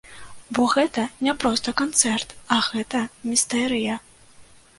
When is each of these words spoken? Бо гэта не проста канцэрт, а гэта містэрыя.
Бо 0.55 0.61
гэта 0.75 1.03
не 1.27 1.33
проста 1.43 1.73
канцэрт, 1.81 2.33
а 2.57 2.61
гэта 2.71 3.03
містэрыя. 3.29 4.01